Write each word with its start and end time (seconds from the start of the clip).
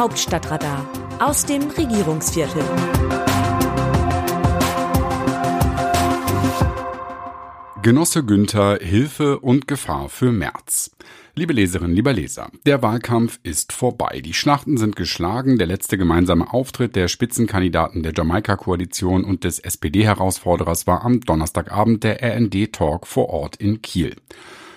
Hauptstadtradar 0.00 0.88
aus 1.18 1.44
dem 1.44 1.60
Regierungsviertel. 1.64 2.62
Genosse 7.82 8.24
Günther, 8.24 8.78
Hilfe 8.80 9.40
und 9.40 9.68
Gefahr 9.68 10.08
für 10.08 10.32
März. 10.32 10.96
Liebe 11.34 11.52
Leserinnen, 11.52 11.94
lieber 11.94 12.14
Leser, 12.14 12.50
der 12.64 12.80
Wahlkampf 12.80 13.40
ist 13.42 13.74
vorbei. 13.74 14.22
Die 14.24 14.32
Schlachten 14.32 14.78
sind 14.78 14.96
geschlagen. 14.96 15.58
Der 15.58 15.66
letzte 15.66 15.98
gemeinsame 15.98 16.50
Auftritt 16.50 16.96
der 16.96 17.08
Spitzenkandidaten 17.08 18.02
der 18.02 18.14
Jamaika-Koalition 18.16 19.22
und 19.22 19.44
des 19.44 19.58
SPD-Herausforderers 19.58 20.86
war 20.86 21.04
am 21.04 21.20
Donnerstagabend 21.20 22.04
der 22.04 22.22
RND-Talk 22.22 23.06
vor 23.06 23.28
Ort 23.28 23.56
in 23.56 23.82
Kiel. 23.82 24.16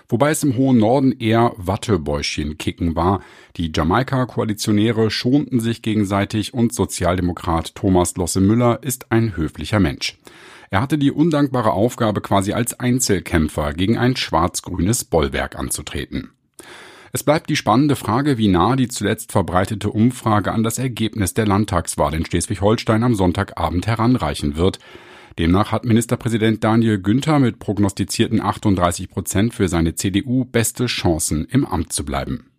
Wobei 0.10 0.32
es 0.32 0.44
im 0.44 0.58
hohen 0.58 0.78
Norden 0.78 1.12
eher 1.12 1.54
Wattebäuschen-Kicken 1.58 2.96
war. 2.96 3.22
Die 3.58 3.72
Jamaika-Koalitionäre 3.74 5.10
schonten 5.10 5.60
sich 5.60 5.82
gegenseitig 5.82 6.54
und 6.54 6.74
Sozialdemokrat 6.74 7.76
Thomas 7.76 8.16
Losse 8.16 8.42
Müller 8.42 8.84
ist 8.84 9.12
ein 9.12 9.38
höflicher 9.38 9.80
Mensch. 9.80 10.18
Er 10.70 10.82
hatte 10.82 10.98
die 10.98 11.12
undankbare 11.12 11.72
Aufgabe, 11.72 12.20
quasi 12.20 12.54
als 12.54 12.80
Einzelkämpfer 12.80 13.74
gegen 13.74 13.98
ein 13.98 14.16
schwarz-grünes 14.16 15.06
Bollwerk 15.06 15.56
anzutreten. 15.56 16.32
Es 17.12 17.22
bleibt 17.22 17.52
die 17.52 17.56
spannende 17.56 17.96
Frage, 17.96 18.40
wie 18.40 18.48
nah 18.48 18.76
die 18.76 18.88
zuletzt 18.88 19.32
verbreitete 19.32 19.92
Umfrage 19.92 20.52
an 20.52 20.64
das 20.64 20.80
Ergebnis 20.80 21.36
der 21.36 21.46
Landtagswahl 21.46 22.16
in 22.16 22.26
Schleswig-Holstein 22.26 23.04
am 23.04 23.14
Sonntagabend 23.14 23.86
heranreichen 23.86 24.56
wird. 24.58 24.80
Demnach 25.40 25.72
hat 25.72 25.84
Ministerpräsident 25.84 26.64
Daniel 26.64 27.00
Günther 27.00 27.40
mit 27.40 27.58
prognostizierten 27.58 28.40
38 28.40 29.10
Prozent 29.10 29.54
für 29.54 29.68
seine 29.68 29.96
CDU 29.96 30.46
beste 30.46 30.86
Chancen, 30.86 31.46
im 31.46 31.66
Amt 31.66 31.92
zu 31.92 32.06
bleiben. 32.06 32.52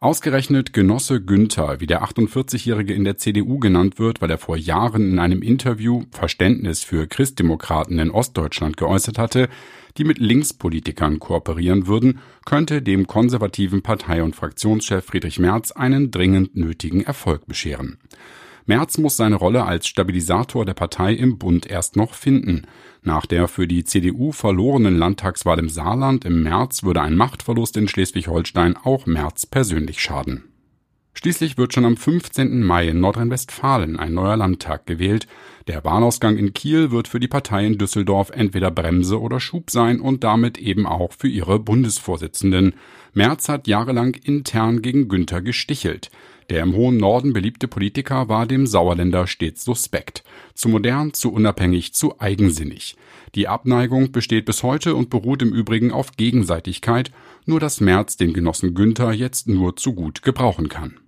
Ausgerechnet 0.00 0.72
Genosse 0.72 1.22
Günther, 1.22 1.80
wie 1.80 1.86
der 1.86 2.02
48-Jährige 2.02 2.92
in 2.92 3.04
der 3.04 3.18
CDU 3.18 3.60
genannt 3.60 4.00
wird, 4.00 4.20
weil 4.20 4.30
er 4.30 4.38
vor 4.38 4.56
Jahren 4.56 5.12
in 5.12 5.18
einem 5.20 5.42
Interview 5.42 6.02
Verständnis 6.10 6.82
für 6.82 7.06
Christdemokraten 7.06 8.00
in 8.00 8.10
Ostdeutschland 8.10 8.76
geäußert 8.76 9.18
hatte, 9.18 9.48
die 9.96 10.04
mit 10.04 10.18
Linkspolitikern 10.18 11.20
kooperieren 11.20 11.86
würden, 11.86 12.18
könnte 12.44 12.82
dem 12.82 13.06
konservativen 13.06 13.82
Partei- 13.82 14.24
und 14.24 14.34
Fraktionschef 14.34 15.04
Friedrich 15.04 15.38
Merz 15.38 15.70
einen 15.70 16.10
dringend 16.10 16.56
nötigen 16.56 17.02
Erfolg 17.02 17.46
bescheren. 17.46 17.98
Merz 18.66 18.98
muss 18.98 19.16
seine 19.16 19.36
Rolle 19.36 19.64
als 19.64 19.86
Stabilisator 19.86 20.64
der 20.64 20.74
Partei 20.74 21.14
im 21.14 21.38
Bund 21.38 21.66
erst 21.66 21.96
noch 21.96 22.14
finden. 22.14 22.66
Nach 23.02 23.26
der 23.26 23.48
für 23.48 23.66
die 23.66 23.84
CDU 23.84 24.32
verlorenen 24.32 24.96
Landtagswahl 24.96 25.58
im 25.58 25.68
Saarland 25.68 26.24
im 26.24 26.42
März 26.42 26.84
würde 26.84 27.02
ein 27.02 27.16
Machtverlust 27.16 27.76
in 27.76 27.88
Schleswig-Holstein 27.88 28.76
auch 28.76 29.06
Merz 29.06 29.46
persönlich 29.46 30.00
schaden. 30.00 30.44
Schließlich 31.14 31.58
wird 31.58 31.74
schon 31.74 31.84
am 31.84 31.96
15. 31.96 32.62
Mai 32.62 32.88
in 32.88 33.00
Nordrhein-Westfalen 33.00 33.98
ein 33.98 34.14
neuer 34.14 34.36
Landtag 34.36 34.86
gewählt. 34.86 35.26
Der 35.68 35.84
Wahlausgang 35.84 36.36
in 36.38 36.54
Kiel 36.54 36.90
wird 36.90 37.06
für 37.06 37.20
die 37.20 37.28
Partei 37.28 37.64
in 37.66 37.78
Düsseldorf 37.78 38.30
entweder 38.30 38.72
Bremse 38.72 39.20
oder 39.20 39.38
Schub 39.38 39.70
sein 39.70 40.00
und 40.00 40.24
damit 40.24 40.58
eben 40.58 40.86
auch 40.86 41.12
für 41.12 41.28
ihre 41.28 41.60
Bundesvorsitzenden. 41.60 42.74
Merz 43.14 43.48
hat 43.48 43.68
jahrelang 43.68 44.14
intern 44.14 44.82
gegen 44.82 45.06
Günther 45.06 45.40
gestichelt. 45.40 46.10
Der 46.50 46.64
im 46.64 46.74
hohen 46.74 46.96
Norden 46.96 47.32
beliebte 47.32 47.68
Politiker 47.68 48.28
war 48.28 48.46
dem 48.46 48.66
Sauerländer 48.66 49.28
stets 49.28 49.64
suspekt. 49.64 50.24
Zu 50.54 50.68
modern, 50.68 51.14
zu 51.14 51.32
unabhängig, 51.32 51.94
zu 51.94 52.20
eigensinnig. 52.20 52.96
Die 53.36 53.46
Abneigung 53.46 54.10
besteht 54.10 54.46
bis 54.46 54.62
heute 54.62 54.96
und 54.96 55.10
beruht 55.10 55.42
im 55.42 55.52
Übrigen 55.52 55.92
auf 55.92 56.16
Gegenseitigkeit, 56.16 57.12
nur 57.46 57.60
dass 57.60 57.80
Merz 57.80 58.16
den 58.16 58.32
Genossen 58.32 58.74
Günther 58.74 59.12
jetzt 59.12 59.48
nur 59.48 59.76
zu 59.76 59.94
gut 59.94 60.22
gebrauchen 60.22 60.68
kann. 60.68 61.01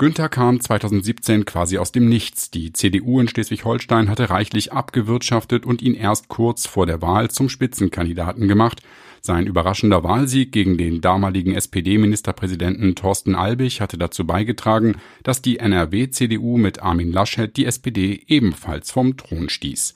Günther 0.00 0.30
kam 0.30 0.58
2017 0.60 1.44
quasi 1.44 1.76
aus 1.76 1.92
dem 1.92 2.08
Nichts. 2.08 2.50
Die 2.50 2.72
CDU 2.72 3.20
in 3.20 3.28
Schleswig-Holstein 3.28 4.08
hatte 4.08 4.30
reichlich 4.30 4.72
abgewirtschaftet 4.72 5.66
und 5.66 5.82
ihn 5.82 5.92
erst 5.92 6.28
kurz 6.28 6.66
vor 6.66 6.86
der 6.86 7.02
Wahl 7.02 7.30
zum 7.30 7.50
Spitzenkandidaten 7.50 8.48
gemacht. 8.48 8.80
Sein 9.20 9.46
überraschender 9.46 10.02
Wahlsieg 10.02 10.52
gegen 10.52 10.78
den 10.78 11.02
damaligen 11.02 11.54
SPD-Ministerpräsidenten 11.54 12.94
Thorsten 12.94 13.34
Albig 13.34 13.82
hatte 13.82 13.98
dazu 13.98 14.26
beigetragen, 14.26 14.94
dass 15.22 15.42
die 15.42 15.58
NRW-CDU 15.58 16.56
mit 16.56 16.82
Armin 16.82 17.12
Laschet 17.12 17.54
die 17.54 17.66
SPD 17.66 18.22
ebenfalls 18.26 18.90
vom 18.90 19.18
Thron 19.18 19.50
stieß. 19.50 19.92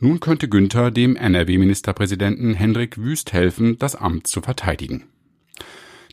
Nun 0.00 0.20
könnte 0.20 0.48
Günther 0.48 0.90
dem 0.90 1.14
NRW-Ministerpräsidenten 1.14 2.54
Hendrik 2.54 2.96
Wüst 2.96 3.34
helfen, 3.34 3.78
das 3.78 3.96
Amt 3.96 4.28
zu 4.28 4.40
verteidigen. 4.40 5.04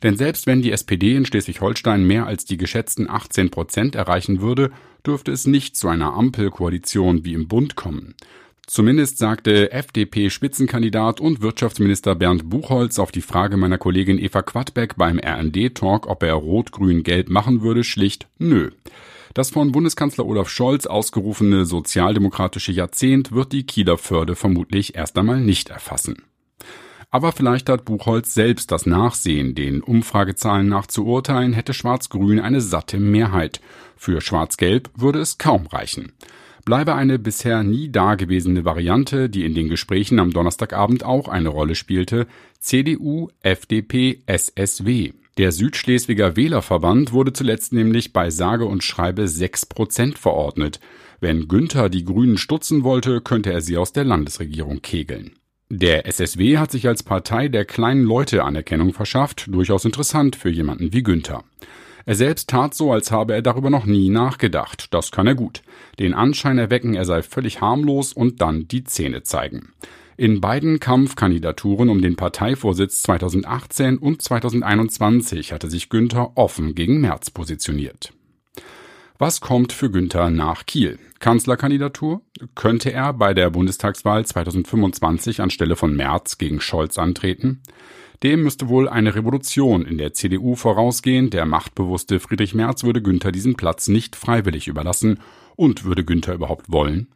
Denn 0.02 0.16
selbst 0.16 0.46
wenn 0.46 0.62
die 0.62 0.72
SPD 0.72 1.14
in 1.14 1.26
Schleswig-Holstein 1.26 2.06
mehr 2.06 2.26
als 2.26 2.44
die 2.44 2.56
geschätzten 2.56 3.08
18 3.08 3.50
Prozent 3.50 3.94
erreichen 3.94 4.40
würde, 4.40 4.70
dürfte 5.06 5.32
es 5.32 5.46
nicht 5.46 5.76
zu 5.76 5.88
einer 5.88 6.14
Ampelkoalition 6.14 7.24
wie 7.24 7.34
im 7.34 7.48
Bund 7.48 7.76
kommen. 7.76 8.14
Zumindest 8.66 9.18
sagte 9.18 9.72
FDP-Spitzenkandidat 9.72 11.20
und 11.20 11.42
Wirtschaftsminister 11.42 12.14
Bernd 12.14 12.48
Buchholz 12.48 13.00
auf 13.00 13.10
die 13.10 13.20
Frage 13.20 13.56
meiner 13.56 13.78
Kollegin 13.78 14.16
Eva 14.16 14.42
Quadbeck 14.42 14.96
beim 14.96 15.18
RND-Talk, 15.18 16.06
ob 16.06 16.22
er 16.22 16.34
Rot-Grün-Gelb 16.34 17.28
machen 17.30 17.62
würde, 17.62 17.82
schlicht 17.82 18.28
Nö. 18.38 18.70
Das 19.34 19.50
von 19.50 19.72
Bundeskanzler 19.72 20.24
Olaf 20.24 20.48
Scholz 20.48 20.86
ausgerufene 20.86 21.64
sozialdemokratische 21.64 22.70
Jahrzehnt 22.70 23.32
wird 23.32 23.52
die 23.52 23.64
Kieler 23.64 23.98
Förde 23.98 24.36
vermutlich 24.36 24.94
erst 24.94 25.18
einmal 25.18 25.40
nicht 25.40 25.70
erfassen. 25.70 26.22
Aber 27.10 27.32
vielleicht 27.32 27.68
hat 27.68 27.84
Buchholz 27.84 28.34
selbst 28.34 28.70
das 28.70 28.86
Nachsehen. 28.86 29.54
Den 29.54 29.82
Umfragezahlen 29.82 30.68
nach 30.68 30.86
zu 30.86 31.06
urteilen, 31.06 31.52
hätte 31.52 31.74
Schwarz-Grün 31.74 32.40
eine 32.40 32.60
satte 32.60 32.98
Mehrheit. 32.98 33.60
Für 33.96 34.20
Schwarz-Gelb 34.20 34.90
würde 34.96 35.18
es 35.18 35.38
kaum 35.38 35.66
reichen 35.66 36.12
bleibe 36.64 36.94
eine 36.94 37.18
bisher 37.18 37.62
nie 37.62 37.90
dagewesene 37.90 38.64
Variante, 38.64 39.28
die 39.28 39.44
in 39.44 39.54
den 39.54 39.68
Gesprächen 39.68 40.18
am 40.18 40.32
Donnerstagabend 40.32 41.04
auch 41.04 41.28
eine 41.28 41.48
Rolle 41.48 41.74
spielte, 41.74 42.28
CDU, 42.58 43.28
FDP, 43.40 44.22
SSW. 44.26 45.12
Der 45.38 45.52
Südschleswiger 45.52 46.36
Wählerverband 46.36 47.12
wurde 47.12 47.32
zuletzt 47.32 47.72
nämlich 47.72 48.12
bei 48.12 48.30
sage 48.30 48.66
und 48.66 48.84
schreibe 48.84 49.26
6 49.26 49.66
Prozent 49.66 50.18
verordnet. 50.18 50.80
Wenn 51.18 51.48
Günther 51.48 51.88
die 51.88 52.04
Grünen 52.04 52.38
stutzen 52.38 52.84
wollte, 52.84 53.20
könnte 53.20 53.52
er 53.52 53.62
sie 53.62 53.76
aus 53.76 53.92
der 53.92 54.04
Landesregierung 54.04 54.80
kegeln. 54.80 55.32
Der 55.72 56.04
SSW 56.04 56.58
hat 56.58 56.72
sich 56.72 56.88
als 56.88 57.04
Partei 57.04 57.46
der 57.46 57.64
kleinen 57.64 58.02
Leute 58.02 58.42
Anerkennung 58.42 58.92
verschafft, 58.92 59.46
durchaus 59.46 59.84
interessant 59.84 60.34
für 60.34 60.50
jemanden 60.50 60.92
wie 60.92 61.04
Günther. 61.04 61.44
Er 62.04 62.16
selbst 62.16 62.48
tat 62.48 62.74
so, 62.74 62.92
als 62.92 63.12
habe 63.12 63.34
er 63.34 63.42
darüber 63.42 63.70
noch 63.70 63.86
nie 63.86 64.08
nachgedacht. 64.08 64.92
Das 64.92 65.12
kann 65.12 65.28
er 65.28 65.36
gut. 65.36 65.62
Den 66.00 66.12
Anschein 66.12 66.58
erwecken, 66.58 66.94
er 66.94 67.04
sei 67.04 67.22
völlig 67.22 67.60
harmlos 67.60 68.12
und 68.12 68.40
dann 68.40 68.66
die 68.66 68.82
Zähne 68.82 69.22
zeigen. 69.22 69.72
In 70.16 70.40
beiden 70.40 70.80
Kampfkandidaturen 70.80 71.88
um 71.88 72.02
den 72.02 72.16
Parteivorsitz 72.16 73.02
2018 73.02 73.98
und 73.98 74.22
2021 74.22 75.52
hatte 75.52 75.70
sich 75.70 75.88
Günther 75.88 76.32
offen 76.34 76.74
gegen 76.74 77.00
Merz 77.00 77.30
positioniert. 77.30 78.12
Was 79.20 79.42
kommt 79.42 79.74
für 79.74 79.90
Günther 79.90 80.30
nach 80.30 80.64
Kiel? 80.64 80.98
Kanzlerkandidatur? 81.18 82.22
Könnte 82.54 82.90
er 82.90 83.12
bei 83.12 83.34
der 83.34 83.50
Bundestagswahl 83.50 84.24
2025 84.24 85.42
anstelle 85.42 85.76
von 85.76 85.94
Merz 85.94 86.38
gegen 86.38 86.62
Scholz 86.62 86.96
antreten? 86.96 87.60
Dem 88.22 88.42
müsste 88.42 88.70
wohl 88.70 88.88
eine 88.88 89.14
Revolution 89.14 89.84
in 89.84 89.98
der 89.98 90.14
CDU 90.14 90.54
vorausgehen. 90.54 91.28
Der 91.28 91.44
machtbewusste 91.44 92.18
Friedrich 92.18 92.54
Merz 92.54 92.82
würde 92.82 93.02
Günther 93.02 93.30
diesen 93.30 93.56
Platz 93.56 93.88
nicht 93.88 94.16
freiwillig 94.16 94.68
überlassen. 94.68 95.20
Und 95.54 95.84
würde 95.84 96.02
Günther 96.02 96.32
überhaupt 96.32 96.72
wollen? 96.72 97.08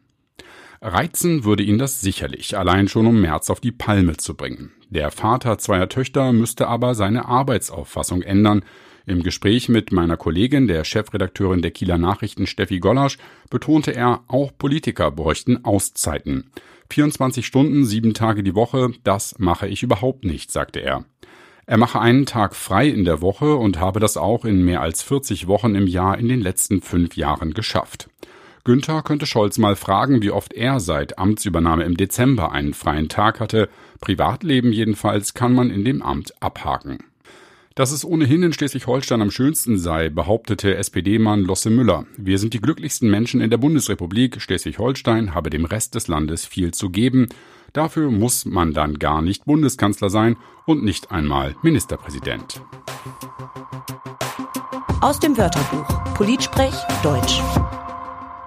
Reizen 0.83 1.43
würde 1.43 1.63
ihn 1.63 1.79
das 1.79 2.01
sicherlich, 2.01 2.55
allein 2.55 2.87
schon 2.87 3.07
um 3.07 3.19
Merz 3.19 3.49
auf 3.49 3.61
die 3.61 3.71
Palme 3.71 4.17
zu 4.17 4.35
bringen. 4.35 4.73
Der 4.91 5.09
Vater 5.09 5.57
zweier 5.57 5.89
Töchter 5.89 6.33
müsste 6.33 6.67
aber 6.67 6.93
seine 6.93 7.25
Arbeitsauffassung 7.25 8.21
ändern. 8.21 8.63
Im 9.07 9.21
Gespräch 9.21 9.69
mit 9.69 9.91
meiner 9.91 10.17
Kollegin, 10.17 10.67
der 10.67 10.83
Chefredakteurin 10.83 11.61
der 11.61 11.71
Kieler 11.71 11.99
Nachrichten 11.99 12.47
Steffi 12.47 12.79
Gollasch, 12.79 13.17
betonte 13.51 13.95
er, 13.95 14.23
auch 14.27 14.51
Politiker 14.57 15.11
bräuchten 15.11 15.63
Auszeiten. 15.63 16.49
24 16.89 17.45
Stunden, 17.45 17.85
sieben 17.85 18.13
Tage 18.15 18.41
die 18.41 18.55
Woche, 18.55 18.91
das 19.03 19.37
mache 19.37 19.67
ich 19.67 19.83
überhaupt 19.83 20.25
nicht, 20.25 20.51
sagte 20.51 20.79
er. 20.79 21.05
Er 21.67 21.77
mache 21.77 21.99
einen 21.99 22.25
Tag 22.25 22.55
frei 22.55 22.87
in 22.87 23.05
der 23.05 23.21
Woche 23.21 23.55
und 23.55 23.79
habe 23.79 23.99
das 23.99 24.17
auch 24.17 24.45
in 24.45 24.63
mehr 24.63 24.81
als 24.81 25.03
40 25.03 25.47
Wochen 25.47 25.75
im 25.75 25.87
Jahr 25.87 26.17
in 26.17 26.27
den 26.27 26.41
letzten 26.41 26.81
fünf 26.81 27.15
Jahren 27.15 27.53
geschafft. 27.53 28.09
Günther 28.63 29.03
könnte 29.03 29.27
Scholz 29.27 29.59
mal 29.59 29.75
fragen, 29.75 30.23
wie 30.23 30.31
oft 30.31 30.53
er 30.53 30.79
seit 30.79 31.19
Amtsübernahme 31.19 31.83
im 31.83 31.97
Dezember 31.97 32.51
einen 32.51 32.73
freien 32.73 33.09
Tag 33.09 33.39
hatte. 33.39 33.69
Privatleben 34.01 34.71
jedenfalls 34.71 35.35
kann 35.35 35.53
man 35.53 35.69
in 35.69 35.85
dem 35.85 36.01
Amt 36.01 36.33
abhaken. 36.41 36.99
Dass 37.77 37.91
es 37.91 38.05
ohnehin 38.05 38.41
in 38.41 38.53
Schleswig-Holstein 38.53 39.21
am 39.21 39.31
schönsten 39.31 39.77
sei, 39.77 40.07
behauptete 40.07 40.77
SPD-Mann 40.77 41.41
Losse 41.41 41.69
Müller. 41.69 42.05
Wir 42.15 42.39
sind 42.39 42.53
die 42.53 42.61
glücklichsten 42.61 43.11
Menschen 43.11 43.41
in 43.41 43.49
der 43.49 43.57
Bundesrepublik. 43.57 44.39
Schleswig-Holstein 44.39 45.35
habe 45.35 45.49
dem 45.49 45.65
Rest 45.65 45.93
des 45.93 46.07
Landes 46.07 46.45
viel 46.45 46.73
zu 46.73 46.89
geben. 46.89 47.27
Dafür 47.73 48.11
muss 48.11 48.45
man 48.45 48.71
dann 48.71 48.97
gar 48.97 49.21
nicht 49.21 49.43
Bundeskanzler 49.43 50.09
sein 50.09 50.37
und 50.65 50.85
nicht 50.85 51.11
einmal 51.11 51.57
Ministerpräsident. 51.63 52.61
Aus 55.01 55.19
dem 55.19 55.37
Wörterbuch 55.37 56.13
Politsprech 56.13 56.75
Deutsch. 57.03 57.41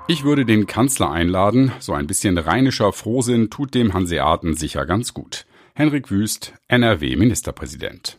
Ich 0.06 0.24
würde 0.24 0.46
den 0.46 0.66
Kanzler 0.66 1.10
einladen. 1.10 1.72
So 1.80 1.92
ein 1.92 2.06
bisschen 2.06 2.38
rheinischer 2.38 2.94
Frohsinn 2.94 3.50
tut 3.50 3.74
dem 3.74 3.92
Hanseaten 3.92 4.54
sicher 4.54 4.86
ganz 4.86 5.12
gut. 5.12 5.44
Henrik 5.74 6.10
Wüst, 6.10 6.54
NRW-Ministerpräsident. 6.68 8.16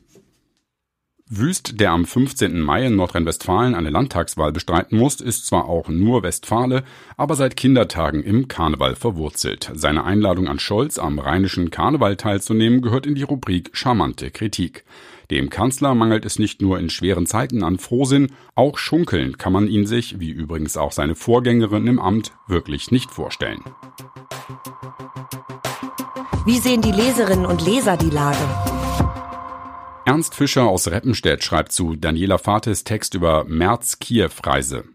Wüst, 1.31 1.79
der 1.79 1.91
am 1.91 2.05
15. 2.05 2.59
Mai 2.59 2.87
in 2.87 2.95
Nordrhein-Westfalen 2.95 3.75
eine 3.75 3.91
Landtagswahl 3.91 4.51
bestreiten 4.51 4.97
muss, 4.97 5.21
ist 5.21 5.45
zwar 5.45 5.65
auch 5.65 5.87
nur 5.87 6.23
Westfale, 6.23 6.83
aber 7.17 7.35
seit 7.35 7.55
Kindertagen 7.55 8.23
im 8.23 8.47
Karneval 8.47 8.95
verwurzelt. 8.95 9.71
Seine 9.75 10.05
Einladung 10.05 10.47
an 10.47 10.57
Scholz, 10.57 10.97
am 10.97 11.19
rheinischen 11.19 11.69
Karneval 11.69 12.15
teilzunehmen, 12.15 12.81
gehört 12.81 13.05
in 13.05 13.13
die 13.13 13.21
Rubrik 13.21 13.69
charmante 13.73 14.31
Kritik. 14.31 14.85
Dem 15.29 15.51
Kanzler 15.51 15.93
mangelt 15.93 16.25
es 16.25 16.39
nicht 16.39 16.63
nur 16.63 16.79
in 16.79 16.89
schweren 16.89 17.27
Zeiten 17.27 17.63
an 17.63 17.77
Frohsinn, 17.77 18.31
auch 18.55 18.79
schunkeln 18.79 19.37
kann 19.37 19.53
man 19.53 19.67
ihn 19.67 19.85
sich, 19.85 20.19
wie 20.19 20.31
übrigens 20.31 20.77
auch 20.77 20.91
seine 20.91 21.13
Vorgängerin 21.13 21.85
im 21.85 21.99
Amt, 21.99 22.31
wirklich 22.47 22.89
nicht 22.89 23.11
vorstellen. 23.11 23.63
Wie 26.43 26.57
sehen 26.57 26.81
die 26.81 26.91
Leserinnen 26.91 27.45
und 27.45 27.63
Leser 27.63 27.97
die 27.97 28.09
Lage? 28.09 28.68
Ernst 30.09 30.33
Fischer 30.33 30.63
aus 30.63 30.87
Reppenstedt 30.87 31.43
schreibt 31.43 31.71
zu 31.71 31.95
Daniela 31.95 32.39
Fates 32.39 32.83
Text 32.83 33.13
über 33.13 33.43
März-Kiew-Reise. 33.43 34.85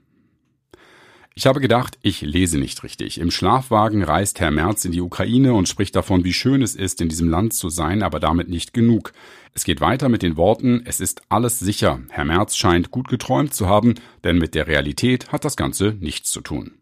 Ich 1.36 1.46
habe 1.46 1.60
gedacht, 1.60 1.96
ich 2.02 2.22
lese 2.22 2.58
nicht 2.58 2.82
richtig. 2.82 3.20
Im 3.20 3.30
Schlafwagen 3.30 4.02
reist 4.02 4.40
Herr 4.40 4.50
Merz 4.50 4.84
in 4.84 4.90
die 4.90 5.00
Ukraine 5.00 5.54
und 5.54 5.68
spricht 5.68 5.94
davon, 5.94 6.24
wie 6.24 6.32
schön 6.32 6.62
es 6.62 6.74
ist, 6.74 7.00
in 7.00 7.08
diesem 7.08 7.28
Land 7.28 7.54
zu 7.54 7.68
sein, 7.68 8.02
aber 8.02 8.18
damit 8.18 8.48
nicht 8.48 8.74
genug. 8.74 9.12
Es 9.52 9.62
geht 9.62 9.80
weiter 9.80 10.08
mit 10.08 10.22
den 10.22 10.36
Worten, 10.36 10.82
es 10.84 10.98
ist 10.98 11.22
alles 11.28 11.60
sicher. 11.60 12.00
Herr 12.08 12.24
Merz 12.24 12.56
scheint 12.56 12.90
gut 12.90 13.06
geträumt 13.06 13.54
zu 13.54 13.68
haben, 13.68 13.94
denn 14.24 14.38
mit 14.38 14.56
der 14.56 14.66
Realität 14.66 15.30
hat 15.30 15.44
das 15.44 15.56
Ganze 15.56 15.96
nichts 16.00 16.32
zu 16.32 16.40
tun. 16.40 16.72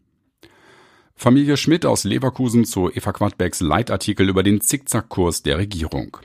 Familie 1.13 1.55
Schmidt 1.55 1.85
aus 1.85 2.03
Leverkusen 2.03 2.65
zu 2.65 2.89
Eva 2.91 3.11
Quadbecks 3.11 3.61
Leitartikel 3.61 4.27
über 4.27 4.41
den 4.41 4.59
Zickzackkurs 4.59 5.43
der 5.43 5.59
Regierung. 5.59 6.17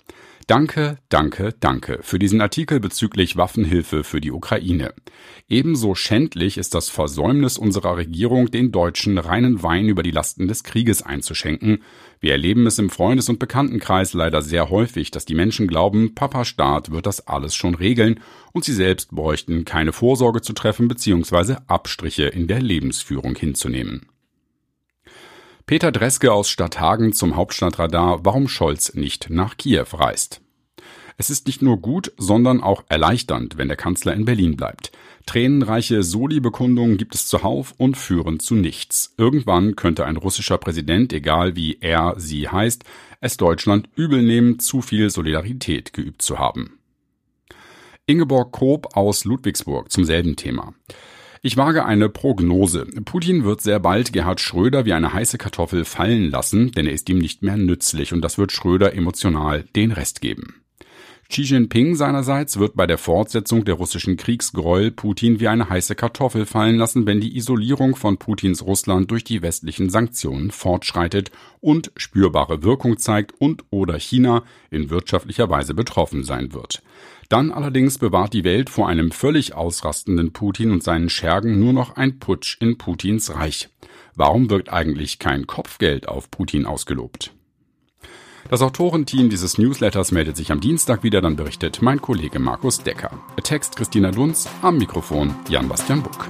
Danke, 0.49 0.97
danke, 1.11 1.55
danke 1.61 1.99
für 2.01 2.19
diesen 2.19 2.41
Artikel 2.41 2.81
bezüglich 2.81 3.37
Waffenhilfe 3.37 4.03
für 4.03 4.19
die 4.19 4.33
Ukraine. 4.33 4.95
Ebenso 5.47 5.95
schändlich 5.95 6.57
ist 6.57 6.75
das 6.75 6.89
Versäumnis 6.89 7.59
unserer 7.59 7.99
Regierung, 7.99 8.51
den 8.51 8.73
Deutschen 8.73 9.19
reinen 9.19 9.63
Wein 9.63 9.91
über 9.91 10.03
die 10.03 10.11
Lasten 10.11 10.49
des 10.49 10.65
Krieges 10.65 11.03
einzuschenken. 11.03 11.83
Wir 12.19 12.33
erleben 12.33 12.67
es 12.67 12.79
im 12.79 12.89
Freundes- 12.89 13.29
und 13.29 13.39
Bekanntenkreis 13.39 14.15
leider 14.15 14.41
sehr 14.41 14.71
häufig, 14.71 15.11
dass 15.11 15.27
die 15.27 15.35
Menschen 15.35 15.67
glauben, 15.67 16.15
Papa 16.15 16.47
Staat 16.47 16.93
wird 16.93 17.05
das 17.05 17.27
alles 17.27 17.55
schon 17.55 17.75
regeln 17.75 18.19
und 18.55 18.65
sie 18.65 18.73
selbst 18.73 19.11
bräuchten 19.11 19.67
keine 19.67 19.93
Vorsorge 19.93 20.41
zu 20.41 20.55
treffen 20.55 20.89
bzw. 20.89 21.57
Abstriche 21.67 22.25
in 22.25 22.47
der 22.47 22.63
Lebensführung 22.63 23.37
hinzunehmen. 23.37 24.07
Peter 25.69 25.93
Dreske 25.93 26.33
aus 26.33 26.49
Stadthagen 26.49 27.13
zum 27.13 27.37
Hauptstadtradar, 27.37 28.25
warum 28.25 28.49
Scholz 28.49 28.95
nicht 28.95 29.29
nach 29.29 29.59
Kiew 29.59 29.85
reist. 29.93 30.41
Es 31.19 31.29
ist 31.29 31.47
nicht 31.47 31.61
nur 31.61 31.77
gut, 31.77 32.11
sondern 32.17 32.63
auch 32.63 32.85
erleichternd, 32.89 33.59
wenn 33.59 33.69
der 33.69 33.77
Kanzler 33.77 34.15
in 34.15 34.25
Berlin 34.25 34.57
bleibt. 34.57 34.93
Tränenreiche 35.27 36.03
Soli-Bekundungen 36.03 36.97
gibt 36.97 37.15
es 37.15 37.27
zuhauf 37.27 37.75
und 37.77 37.99
führen 37.99 38.41
zu 38.41 38.55
nichts. 38.55 39.13
Irgendwann 39.19 39.77
könnte 39.77 40.07
ein 40.07 40.17
russischer 40.17 40.57
Präsident, 40.57 41.13
egal 41.13 41.55
wie 41.55 41.77
er 41.83 42.15
sie 42.17 42.49
heißt, 42.49 42.85
es 43.21 43.37
Deutschland 43.37 43.91
übel 43.95 44.23
nehmen, 44.23 44.61
zu 44.61 44.81
viel 44.81 45.11
Solidarität 45.11 45.93
geübt 45.93 46.23
zu 46.23 46.39
haben. 46.39 46.79
Ingeborg 48.07 48.53
Koop 48.53 48.97
aus 48.97 49.27
Ludwigsburg 49.27 49.93
zum 49.93 50.07
selben 50.07 50.35
Thema. 50.35 50.73
Ich 51.43 51.57
wage 51.57 51.85
eine 51.85 52.09
Prognose. 52.09 52.87
Putin 53.05 53.45
wird 53.45 53.61
sehr 53.61 53.79
bald 53.79 54.13
Gerhard 54.13 54.41
Schröder 54.41 54.85
wie 54.85 54.93
eine 54.93 55.13
heiße 55.13 55.39
Kartoffel 55.39 55.85
fallen 55.85 56.31
lassen, 56.31 56.73
denn 56.73 56.87
er 56.87 56.93
ist 56.93 57.09
ihm 57.09 57.19
nicht 57.19 57.43
mehr 57.43 57.57
nützlich 57.57 58.13
und 58.13 58.23
das 58.23 58.39
wird 58.39 58.53
Schröder 58.53 58.95
emotional 58.95 59.63
den 59.77 59.93
Rest 59.93 60.21
geben. 60.21 60.63
Xi 61.31 61.43
Jinping 61.43 61.95
seinerseits 61.95 62.59
wird 62.59 62.75
bei 62.75 62.87
der 62.87 62.97
Fortsetzung 62.97 63.67
der 63.67 63.75
russischen 63.75 64.17
Kriegsgräuel 64.17 64.91
Putin 64.91 65.41
wie 65.41 65.49
eine 65.49 65.69
heiße 65.69 65.95
Kartoffel 65.95 66.47
fallen 66.47 66.77
lassen, 66.77 67.05
wenn 67.05 67.21
die 67.21 67.37
Isolierung 67.37 67.97
von 67.97 68.17
Putins 68.17 68.63
Russland 68.63 69.11
durch 69.11 69.25
die 69.25 69.43
westlichen 69.43 69.91
Sanktionen 69.91 70.51
fortschreitet 70.51 71.31
und 71.61 71.93
spürbare 71.99 72.63
Wirkung 72.63 72.97
zeigt 72.97 73.35
und 73.39 73.65
oder 73.69 73.99
China 73.99 74.43
in 74.71 74.89
wirtschaftlicher 74.89 75.51
Weise 75.51 75.75
betroffen 75.75 76.25
sein 76.25 76.55
wird. 76.55 76.83
Dann 77.29 77.53
allerdings 77.53 77.99
bewahrt 77.99 78.33
die 78.33 78.45
Welt 78.45 78.71
vor 78.71 78.89
einem 78.89 79.11
völlig 79.11 79.55
ausrastenden 79.55 80.33
Putin 80.33 80.71
und 80.71 80.83
seinen 80.83 81.11
Schergen 81.11 81.59
nur 81.61 81.75
noch 81.75 81.97
ein 81.97 82.19
Putsch 82.19 82.57
in 82.59 82.79
Putins 82.79 83.35
Reich. 83.35 83.69
Warum 84.15 84.49
wirkt 84.49 84.73
eigentlich 84.73 85.19
kein 85.19 85.47
Kopfgeld 85.47 86.09
auf 86.09 86.31
Putin 86.31 86.65
ausgelobt? 86.65 87.35
Das 88.49 88.63
Autorenteam 88.63 89.29
dieses 89.29 89.59
Newsletters 89.59 90.11
meldet 90.11 90.39
sich 90.39 90.51
am 90.51 90.61
Dienstag 90.61 91.03
wieder, 91.03 91.21
dann 91.21 91.37
berichtet 91.37 91.83
mein 91.83 92.01
Kollege 92.01 92.39
Markus 92.39 92.83
Decker. 92.83 93.11
Text 93.43 93.77
Christina 93.77 94.11
Dunz, 94.11 94.49
am 94.63 94.79
Mikrofon 94.79 95.35
Jan-Bastian 95.51 96.03
Buck. 96.03 96.27